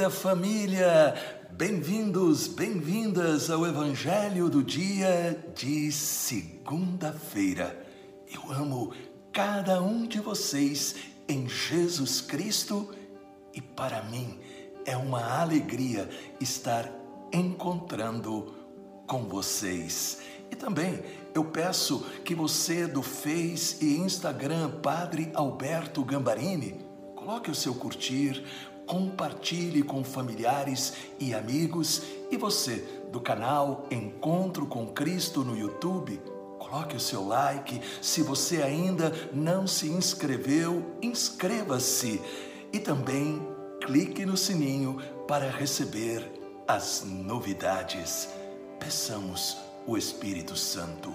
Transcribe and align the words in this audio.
querida 0.00 0.08
família, 0.08 1.14
bem-vindos, 1.50 2.46
bem-vindas 2.46 3.50
ao 3.50 3.66
Evangelho 3.66 4.48
do 4.48 4.62
dia 4.62 5.44
de 5.54 5.92
segunda-feira. 5.92 7.86
Eu 8.32 8.50
amo 8.50 8.94
cada 9.30 9.82
um 9.82 10.06
de 10.06 10.18
vocês 10.18 10.94
em 11.28 11.46
Jesus 11.46 12.22
Cristo 12.22 12.94
e 13.52 13.60
para 13.60 14.02
mim 14.04 14.38
é 14.86 14.96
uma 14.96 15.38
alegria 15.38 16.08
estar 16.40 16.90
encontrando 17.30 18.54
com 19.06 19.24
vocês. 19.24 20.22
E 20.50 20.56
também 20.56 20.98
eu 21.34 21.44
peço 21.44 22.06
que 22.24 22.34
você 22.34 22.86
do 22.86 23.02
Face 23.02 23.84
e 23.84 23.98
Instagram 23.98 24.80
Padre 24.80 25.30
Alberto 25.34 26.02
Gambarini 26.02 26.88
coloque 27.14 27.50
o 27.50 27.54
seu 27.54 27.74
curtir, 27.74 28.42
compartilhe 28.90 29.84
com 29.84 30.02
familiares 30.02 30.94
e 31.20 31.32
amigos 31.32 32.02
e 32.28 32.36
você 32.36 32.84
do 33.12 33.20
canal 33.20 33.86
Encontro 33.88 34.66
com 34.66 34.88
Cristo 34.88 35.44
no 35.44 35.56
YouTube, 35.56 36.20
coloque 36.58 36.96
o 36.96 37.00
seu 37.00 37.24
like. 37.24 37.80
Se 38.02 38.20
você 38.20 38.62
ainda 38.62 39.12
não 39.32 39.64
se 39.64 39.88
inscreveu, 39.88 40.84
inscreva-se 41.00 42.20
e 42.72 42.80
também 42.80 43.40
clique 43.80 44.26
no 44.26 44.36
sininho 44.36 45.00
para 45.28 45.48
receber 45.48 46.28
as 46.66 47.04
novidades. 47.06 48.28
Peçamos 48.80 49.56
o 49.86 49.96
Espírito 49.96 50.56
Santo. 50.56 51.14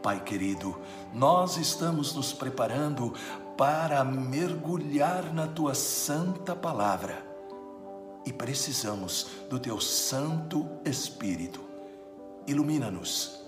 Pai 0.00 0.22
querido, 0.22 0.78
nós 1.12 1.56
estamos 1.56 2.14
nos 2.14 2.32
preparando 2.32 3.12
para 3.60 4.02
mergulhar 4.02 5.34
na 5.34 5.46
tua 5.46 5.74
santa 5.74 6.56
palavra 6.56 7.22
e 8.24 8.32
precisamos 8.32 9.26
do 9.50 9.58
teu 9.58 9.78
Santo 9.78 10.66
Espírito. 10.82 11.60
Ilumina-nos, 12.46 13.38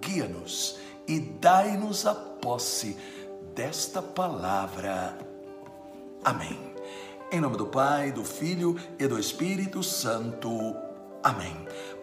guia-nos 0.00 0.78
e 1.06 1.20
dai-nos 1.20 2.06
a 2.06 2.14
posse 2.14 2.96
desta 3.54 4.00
palavra. 4.00 5.18
Amém. 6.24 6.58
Em 7.30 7.38
nome 7.38 7.58
do 7.58 7.66
Pai, 7.66 8.10
do 8.10 8.24
Filho 8.24 8.74
e 8.98 9.06
do 9.06 9.18
Espírito 9.18 9.82
Santo. 9.82 10.48
Amém. 11.22 11.54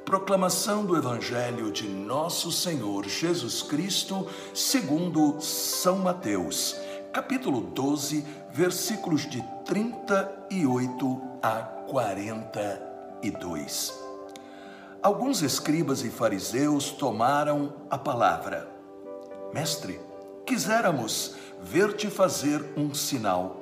Proclamação 0.06 0.86
do 0.86 0.96
Evangelho 0.96 1.72
de 1.72 1.88
Nosso 1.88 2.52
Senhor 2.52 3.08
Jesus 3.08 3.64
Cristo, 3.64 4.28
segundo 4.54 5.42
São 5.42 5.98
Mateus, 5.98 6.76
capítulo 7.16 7.62
12, 7.62 8.26
versículos 8.52 9.22
de 9.22 9.42
38 9.64 11.22
a 11.42 11.62
42. 11.88 13.94
Alguns 15.02 15.42
escribas 15.42 16.04
e 16.04 16.10
fariseus 16.10 16.90
tomaram 16.90 17.74
a 17.90 17.98
palavra. 17.98 18.70
Mestre, 19.54 19.98
quiséramos 20.46 21.38
ver-te 21.62 22.10
fazer 22.10 22.62
um 22.76 22.94
sinal. 22.94 23.62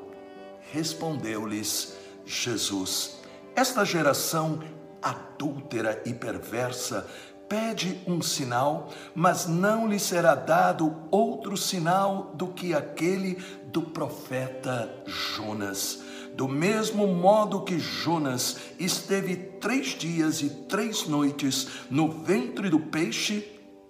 Respondeu-lhes 0.71 1.95
Jesus: 2.25 3.19
Esta 3.55 3.85
geração 3.85 4.63
adúltera 4.99 6.01
e 6.07 6.13
perversa, 6.13 7.05
pede 7.47 8.01
um 8.07 8.21
sinal, 8.21 8.89
mas 9.13 9.47
não 9.47 9.87
lhe 9.87 9.99
será 9.99 10.35
dado 10.35 10.95
outro 11.11 11.55
sinal 11.55 12.31
do 12.35 12.47
que 12.47 12.73
aquele 12.73 13.37
do 13.67 13.81
profeta 13.81 14.93
Jonas. 15.05 16.01
Do 16.35 16.47
mesmo 16.47 17.07
modo 17.07 17.61
que 17.61 17.77
Jonas 17.77 18.57
esteve 18.79 19.35
três 19.35 19.87
dias 19.89 20.41
e 20.41 20.49
três 20.49 21.07
noites 21.07 21.67
no 21.89 22.09
ventre 22.09 22.69
do 22.69 22.79
peixe, 22.79 23.47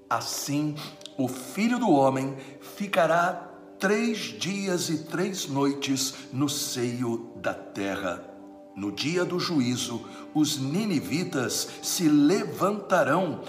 assim 0.10 0.76
o 1.18 1.28
filho 1.28 1.80
do 1.80 1.92
homem 1.92 2.36
ficará 2.76 3.50
três 3.80 4.18
dias 4.18 4.90
e 4.90 5.04
três 5.04 5.48
noites 5.48 6.14
no 6.32 6.50
seio 6.50 7.34
da 7.36 7.54
terra. 7.54 8.33
No 8.76 8.92
dia 8.92 9.24
do 9.24 9.40
juízo, 9.40 10.08
os 10.34 10.58
ninivitas 10.58 11.70
se 11.82 12.08
levantarão 12.08 13.42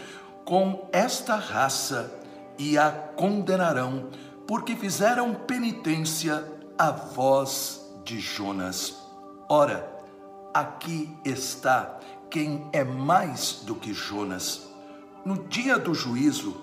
com 0.44 0.86
esta 0.92 1.36
raça 1.36 2.12
e 2.58 2.76
a 2.76 2.90
condenarão, 2.90 4.10
porque 4.46 4.76
fizeram 4.76 5.34
penitência 5.34 6.44
à 6.76 6.90
voz 6.90 7.80
de 8.04 8.20
Jonas. 8.20 8.96
Ora, 9.48 9.90
aqui 10.52 11.08
está 11.24 11.98
quem 12.30 12.68
é 12.72 12.84
mais 12.84 13.62
do 13.64 13.74
que 13.74 13.94
Jonas. 13.94 14.68
No 15.24 15.38
dia 15.48 15.78
do 15.78 15.94
juízo, 15.94 16.54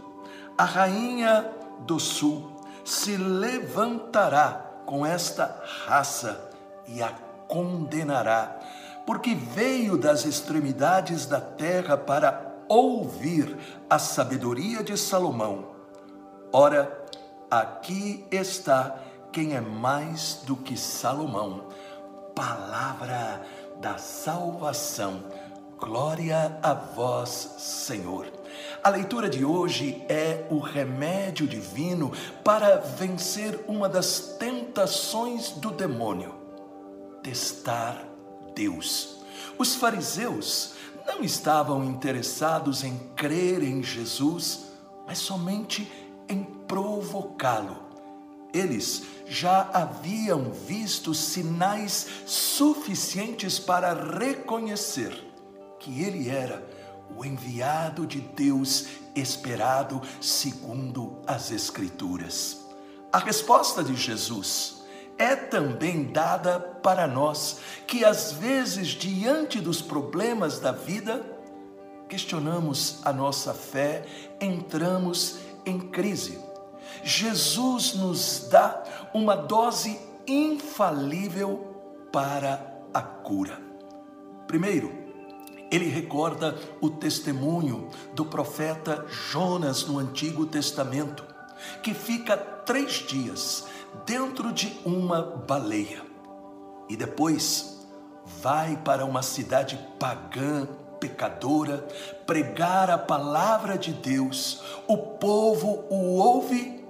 a 0.56 0.66
rainha 0.66 1.50
do 1.88 2.00
sul 2.00 2.62
se 2.86 3.18
levantará 3.18 4.72
com 4.86 5.04
esta 5.04 5.64
raça 5.86 6.52
e 6.88 7.02
a 7.02 7.12
condenará, 7.52 8.60
porque 9.06 9.36
veio 9.36 9.98
das 9.98 10.24
extremidades 10.24 11.26
da 11.26 11.42
terra 11.42 11.98
para 11.98 12.56
ouvir 12.70 13.58
a 13.90 14.00
sabedoria 14.00 14.82
de 14.82 14.96
Salomão. 14.96 15.66
Ora, 16.54 17.06
aqui 17.50 18.26
está 18.32 18.96
quem 19.34 19.54
é 19.54 19.60
mais 19.60 20.40
do 20.46 20.56
que 20.56 20.78
Salomão. 20.78 21.68
Palavra 22.34 23.42
da 23.82 23.98
salvação. 23.98 25.22
Glória 25.78 26.58
a 26.64 26.74
vós, 26.74 27.56
Senhor. 27.58 28.28
A 28.82 28.90
leitura 28.90 29.30
de 29.30 29.44
hoje 29.44 30.06
é 30.08 30.46
o 30.50 30.60
remédio 30.60 31.46
divino 31.46 32.14
para 32.46 32.78
vencer 32.78 33.60
uma 33.68 33.90
das 33.90 34.38
tentações 34.40 35.50
do 35.52 35.72
demônio 35.72 36.41
testar 37.22 38.06
Deus. 38.56 39.18
Os 39.58 39.76
fariseus 39.76 40.74
não 41.06 41.24
estavam 41.24 41.84
interessados 41.84 42.84
em 42.84 42.98
crer 43.16 43.64
em 43.64 43.84
Jesus, 43.84 44.66
mas 45.06 45.18
somente 45.18 45.92
em 46.28 46.44
provocá-lo. 46.44 47.78
Eles 48.54 49.04
já 49.26 49.70
haviam 49.74 50.52
visto 50.52 51.14
sinais 51.14 52.08
suficientes 52.26 53.58
para 53.60 53.94
reconhecer 53.94 55.12
que 55.80 56.04
ele 56.04 56.30
era 56.30 56.62
o 57.18 57.26
enviado 57.26 58.06
de 58.06 58.20
Deus 58.22 58.88
esperado 59.16 60.02
segundo 60.20 61.22
as 61.26 61.52
Escrituras. 61.52 62.60
A 63.12 63.20
resposta 63.20 63.84
de 63.84 63.96
Jesus 63.96 64.81
é 65.18 65.36
também 65.36 66.06
dada 66.06 66.60
para 66.60 67.08
nós, 67.08 67.60
que 67.86 68.04
às 68.04 68.32
vezes, 68.32 68.90
diante 68.90 69.60
dos 69.60 69.82
problemas 69.82 70.60
da 70.60 70.72
vida, 70.72 71.24
questionamos 72.10 73.00
a 73.06 73.14
nossa 73.14 73.54
fé, 73.54 74.06
entramos 74.40 75.40
em 75.66 75.80
crise. 75.80 76.40
Jesus 77.04 77.94
nos 77.94 78.48
dá 78.50 78.84
uma 79.14 79.36
dose 79.36 80.00
infalível 80.28 82.08
para 82.12 82.84
a 82.94 83.02
cura. 83.02 83.60
Primeiro, 84.48 84.92
ele 85.72 85.86
recorda 85.86 86.58
o 86.82 86.90
testemunho 86.90 87.88
do 88.14 88.26
profeta 88.26 89.06
Jonas 89.08 89.86
no 89.86 89.98
Antigo 89.98 90.46
Testamento, 90.46 91.24
que 91.82 91.94
fica 91.94 92.36
três 92.36 92.94
dias 93.08 93.66
dentro 94.06 94.52
de 94.52 94.80
uma 94.86 95.22
baleia 95.22 96.02
e 96.90 96.96
depois 96.96 97.88
vai 98.42 98.78
para 98.78 99.06
uma 99.06 99.22
cidade 99.22 99.80
pagã, 100.00 100.68
pecadora, 101.00 101.88
pregar 102.26 102.90
a 102.90 102.98
palavra 102.98 103.78
de 103.78 103.94
Deus. 103.94 104.62
O 104.88 104.98
povo 104.98 105.86
o 105.90 106.18
ouve 106.18 106.86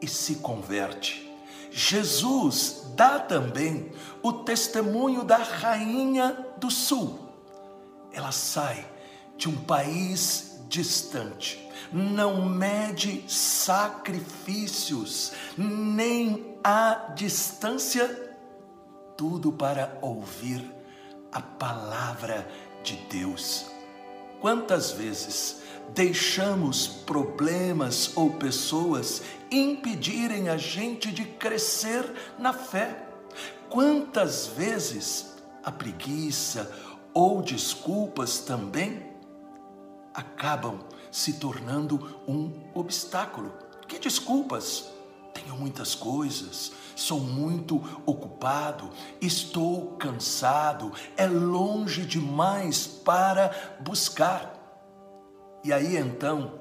e 0.00 0.08
se 0.08 0.36
converte. 0.36 1.28
Jesus 1.70 2.86
dá 2.96 3.18
também 3.18 3.92
o 4.22 4.32
testemunho 4.32 5.22
da 5.22 5.36
rainha 5.36 6.46
do 6.56 6.70
sul. 6.70 7.18
Ela 8.12 8.32
sai 8.32 8.84
de 9.36 9.48
um 9.48 9.56
país 9.56 10.57
distante 10.68 11.68
não 11.92 12.44
mede 12.44 13.24
sacrifícios, 13.28 15.32
nem 15.56 16.58
a 16.62 17.12
distância, 17.14 18.36
tudo 19.16 19.50
para 19.50 19.98
ouvir 20.02 20.62
a 21.32 21.40
palavra 21.40 22.46
de 22.82 22.96
Deus. 23.10 23.66
Quantas 24.40 24.92
vezes 24.92 25.62
deixamos 25.94 26.86
problemas 26.86 28.16
ou 28.16 28.34
pessoas 28.34 29.22
impedirem 29.50 30.48
a 30.48 30.56
gente 30.56 31.10
de 31.10 31.24
crescer 31.24 32.04
na 32.38 32.52
fé? 32.52 33.04
Quantas 33.68 34.46
vezes 34.46 35.36
a 35.64 35.72
preguiça 35.72 36.70
ou 37.12 37.42
desculpas 37.42 38.38
também 38.38 39.17
acabam 40.18 40.80
se 41.12 41.34
tornando 41.34 42.20
um 42.26 42.52
obstáculo. 42.74 43.52
Que 43.86 44.00
desculpas? 44.00 44.90
Tenho 45.32 45.56
muitas 45.56 45.94
coisas, 45.94 46.72
sou 46.96 47.20
muito 47.20 47.76
ocupado, 48.04 48.90
estou 49.20 49.92
cansado, 49.92 50.92
é 51.16 51.28
longe 51.28 52.04
demais 52.04 52.84
para 52.84 53.78
buscar. 53.78 54.54
E 55.62 55.72
aí 55.72 55.96
então, 55.96 56.58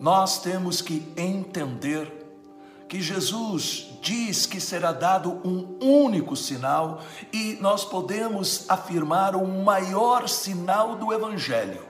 nós 0.00 0.42
temos 0.42 0.82
que 0.82 1.12
entender 1.16 2.20
que 2.88 3.00
Jesus 3.00 3.86
diz 4.02 4.46
que 4.46 4.60
será 4.60 4.90
dado 4.90 5.40
um 5.46 5.78
único 5.80 6.34
sinal 6.34 7.00
e 7.32 7.56
nós 7.60 7.84
podemos 7.84 8.68
afirmar 8.68 9.36
o 9.36 9.46
maior 9.46 10.28
sinal 10.28 10.96
do 10.96 11.12
Evangelho. 11.12 11.89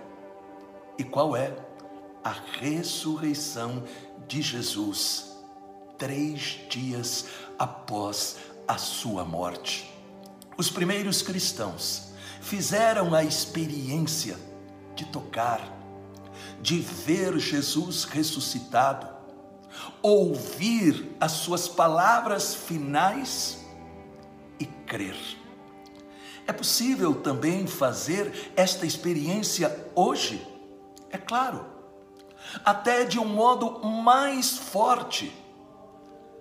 E 1.01 1.05
qual 1.05 1.35
é? 1.35 1.57
A 2.23 2.35
ressurreição 2.61 3.85
de 4.29 4.43
Jesus, 4.43 5.35
três 5.97 6.61
dias 6.69 7.25
após 7.59 8.37
a 8.69 8.77
sua 8.77 9.25
morte. 9.25 9.91
Os 10.59 10.69
primeiros 10.69 11.23
cristãos 11.23 12.13
fizeram 12.43 13.15
a 13.15 13.25
experiência 13.25 14.37
de 14.95 15.07
tocar, 15.07 15.75
de 16.61 16.81
ver 16.81 17.39
Jesus 17.39 18.05
ressuscitado 18.05 19.09
ouvir 20.03 21.17
as 21.19 21.33
suas 21.33 21.67
palavras 21.67 22.55
finais 22.55 23.65
e 24.59 24.67
crer. 24.67 25.17
É 26.47 26.53
possível 26.53 27.15
também 27.15 27.67
fazer 27.67 28.53
esta 28.55 28.85
experiência 28.85 29.75
hoje? 29.95 30.60
É 31.11 31.19
claro, 31.19 31.67
até 32.65 33.05
de 33.05 33.19
um 33.19 33.27
modo 33.27 33.81
mais 33.87 34.57
forte. 34.57 35.33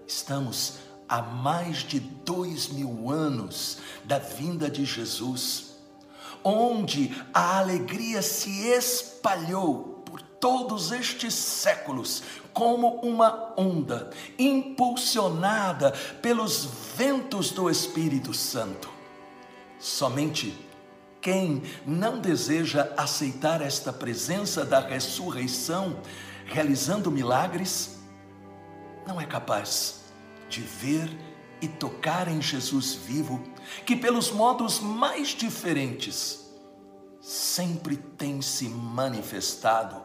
Estamos 0.08 0.80
há 1.08 1.22
mais 1.22 1.78
de 1.78 2.00
dois 2.00 2.68
mil 2.68 3.10
anos 3.10 3.80
da 4.06 4.20
vinda 4.20 4.70
de 4.70 4.86
Jesus, 4.86 5.76
onde 6.44 7.16
a 7.34 7.58
alegria 7.58 8.22
se 8.22 8.68
espalhou 8.68 10.00
todos 10.40 10.92
estes 10.92 11.34
séculos 11.34 12.24
como 12.54 13.02
uma 13.02 13.54
onda 13.58 14.10
impulsionada 14.38 15.92
pelos 16.22 16.66
ventos 16.96 17.52
do 17.52 17.70
Espírito 17.70 18.34
Santo. 18.34 18.90
Somente 19.80 20.69
quem 21.22 21.64
não 21.86 22.20
deseja 22.20 22.94
aceitar 22.98 23.62
esta 23.62 23.92
presença 23.92 24.66
da 24.66 24.80
ressurreição, 24.80 26.00
realizando 26.46 27.12
milagres, 27.12 28.00
não 29.06 29.20
é 29.20 29.26
capaz 29.26 30.06
de 30.50 30.62
ver 30.62 31.10
e 31.62 31.68
tocar 31.68 32.28
em 32.28 32.42
Jesus 32.42 32.94
vivo, 32.94 33.44
que 33.86 33.96
pelos 33.96 34.32
modos 34.32 34.80
mais 34.80 35.30
diferentes 35.30 36.50
sempre 37.22 37.98
tem 37.98 38.42
se 38.42 38.70
manifestado 38.70 40.02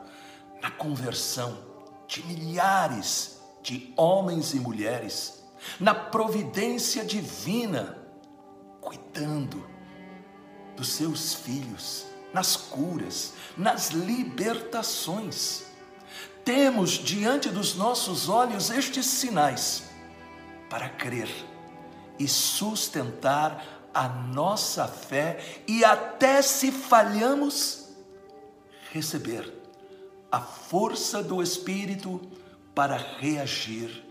na 0.61 0.71
conversão 0.71 1.57
de 2.09 2.25
milhares 2.27 3.39
de 3.63 3.95
homens 3.97 4.53
e 4.53 4.61
mulheres, 4.61 5.43
na 5.81 5.95
providência 5.95 7.05
divina, 7.05 7.97
cuidando 8.81 9.74
dos 10.77 10.89
seus 10.89 11.35
filhos, 11.35 12.07
nas 12.33 12.57
curas, 12.57 13.33
nas 13.57 13.91
libertações. 13.91 15.65
Temos 16.45 16.91
diante 16.93 17.49
dos 17.49 17.75
nossos 17.75 18.29
olhos 18.29 18.71
estes 18.71 19.07
sinais 19.07 19.85
para 20.69 20.89
crer 20.89 21.29
e 22.19 22.29
sustentar 22.29 23.65
a 23.95 24.09
nossa 24.09 24.87
fé 24.89 25.63
e 25.67 25.85
até 25.85 26.43
se 26.43 26.73
falhamos, 26.73 27.89
receber 28.93 29.53
a 30.31 30.41
força 30.41 31.23
do 31.23 31.41
Espírito 31.41 32.21
para 32.75 32.97
reagir 32.97 34.05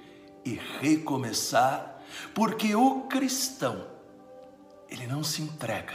e 0.46 0.60
recomeçar, 0.80 2.02
porque 2.34 2.74
o 2.76 3.02
cristão, 3.02 3.86
ele 4.90 5.06
não 5.06 5.24
se 5.24 5.42
entrega, 5.42 5.94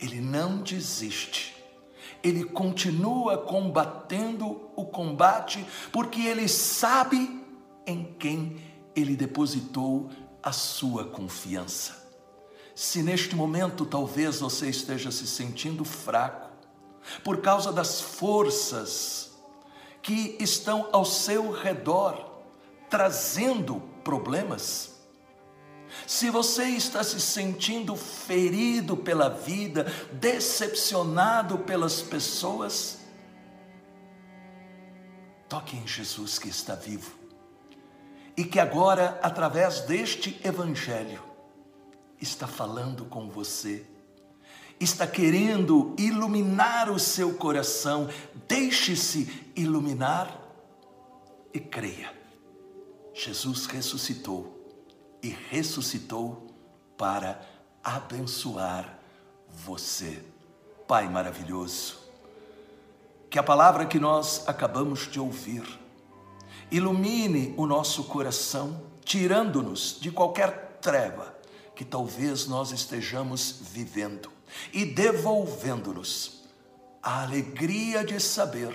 ele 0.00 0.20
não 0.20 0.58
desiste, 0.62 1.54
ele 2.22 2.44
continua 2.44 3.38
combatendo 3.38 4.70
o 4.76 4.84
combate, 4.84 5.64
porque 5.92 6.22
ele 6.22 6.48
sabe 6.48 7.44
em 7.86 8.14
quem 8.18 8.60
ele 8.94 9.16
depositou 9.16 10.10
a 10.42 10.52
sua 10.52 11.04
confiança. 11.04 12.00
Se 12.74 13.02
neste 13.02 13.36
momento 13.36 13.84
talvez 13.84 14.40
você 14.40 14.68
esteja 14.68 15.10
se 15.10 15.26
sentindo 15.26 15.84
fraco, 15.84 16.50
por 17.24 17.40
causa 17.40 17.72
das 17.72 18.00
forças 18.00 19.32
que 20.02 20.36
estão 20.40 20.88
ao 20.92 21.04
seu 21.04 21.50
redor, 21.50 22.42
trazendo 22.88 23.80
problemas. 24.02 24.99
Se 26.10 26.28
você 26.28 26.64
está 26.64 27.04
se 27.04 27.20
sentindo 27.20 27.94
ferido 27.94 28.96
pela 28.96 29.28
vida, 29.28 29.84
decepcionado 30.14 31.58
pelas 31.58 32.02
pessoas, 32.02 32.98
toque 35.48 35.76
em 35.76 35.86
Jesus 35.86 36.36
que 36.36 36.48
está 36.48 36.74
vivo. 36.74 37.16
E 38.36 38.42
que 38.42 38.58
agora, 38.58 39.20
através 39.22 39.82
deste 39.82 40.40
Evangelho, 40.42 41.22
está 42.20 42.48
falando 42.48 43.04
com 43.04 43.30
você 43.30 43.86
está 44.80 45.06
querendo 45.06 45.94
iluminar 45.96 46.90
o 46.90 46.98
seu 46.98 47.34
coração, 47.34 48.08
deixe-se 48.48 49.52
iluminar 49.54 50.40
e 51.52 51.60
creia. 51.60 52.12
Jesus 53.12 53.66
ressuscitou 53.66 54.59
e 55.22 55.28
ressuscitou 55.28 56.46
para 56.96 57.40
abençoar 57.82 58.98
você. 59.48 60.22
Pai 60.86 61.08
maravilhoso, 61.08 61.98
que 63.28 63.38
a 63.38 63.42
palavra 63.42 63.86
que 63.86 63.98
nós 63.98 64.46
acabamos 64.48 65.10
de 65.10 65.20
ouvir 65.20 65.62
ilumine 66.70 67.54
o 67.56 67.66
nosso 67.66 68.04
coração, 68.04 68.82
tirando-nos 69.04 69.98
de 70.00 70.10
qualquer 70.10 70.78
treva 70.80 71.34
que 71.74 71.84
talvez 71.84 72.46
nós 72.46 72.72
estejamos 72.72 73.56
vivendo 73.60 74.30
e 74.72 74.84
devolvendo-nos 74.84 76.44
a 77.02 77.22
alegria 77.22 78.04
de 78.04 78.20
saber 78.20 78.74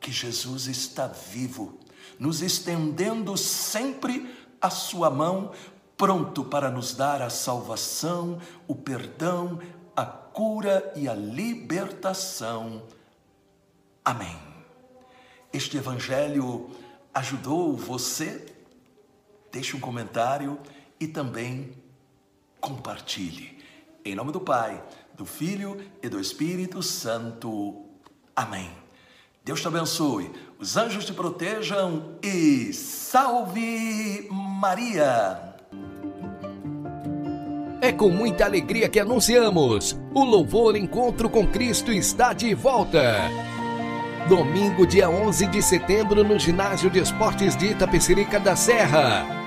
que 0.00 0.10
Jesus 0.12 0.66
está 0.66 1.06
vivo, 1.06 1.78
nos 2.18 2.42
estendendo 2.42 3.36
sempre 3.36 4.30
a 4.64 4.70
sua 4.70 5.10
mão, 5.10 5.52
pronto 5.94 6.42
para 6.42 6.70
nos 6.70 6.94
dar 6.94 7.20
a 7.20 7.28
salvação, 7.28 8.40
o 8.66 8.74
perdão, 8.74 9.60
a 9.94 10.06
cura 10.06 10.90
e 10.96 11.06
a 11.06 11.12
libertação. 11.12 12.82
Amém. 14.02 14.34
Este 15.52 15.76
evangelho 15.76 16.70
ajudou 17.12 17.76
você? 17.76 18.46
Deixe 19.52 19.76
um 19.76 19.80
comentário 19.80 20.58
e 20.98 21.06
também 21.06 21.74
compartilhe. 22.58 23.62
Em 24.02 24.14
nome 24.14 24.32
do 24.32 24.40
Pai, 24.40 24.82
do 25.12 25.26
Filho 25.26 25.78
e 26.02 26.08
do 26.08 26.18
Espírito 26.18 26.82
Santo. 26.82 27.84
Amém. 28.34 28.83
Deus 29.44 29.60
te 29.60 29.68
abençoe, 29.68 30.30
os 30.58 30.76
anjos 30.76 31.04
te 31.04 31.12
protejam 31.12 32.16
e 32.22 32.72
salve 32.72 34.26
Maria! 34.30 35.38
É 37.82 37.92
com 37.92 38.08
muita 38.08 38.46
alegria 38.46 38.88
que 38.88 38.98
anunciamos: 38.98 39.98
o 40.14 40.24
Louvor 40.24 40.76
Encontro 40.76 41.28
com 41.28 41.46
Cristo 41.46 41.92
está 41.92 42.32
de 42.32 42.54
volta. 42.54 43.30
Domingo, 44.28 44.86
dia 44.86 45.10
11 45.10 45.46
de 45.48 45.60
setembro, 45.60 46.24
no 46.24 46.38
Ginásio 46.38 46.88
de 46.88 47.00
Esportes 47.00 47.54
de 47.54 47.66
Itapecerica 47.66 48.40
da 48.40 48.56
Serra 48.56 49.44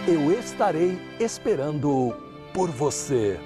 Eu 0.08 0.32
estarei 0.32 0.96
esperando 1.20 2.13
por 2.54 2.70
você. 2.70 3.39